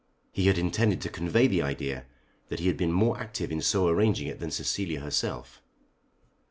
[0.31, 2.07] He had intended to convey the idea
[2.49, 5.61] that he had been more active in so arranging it than Cecilia herself.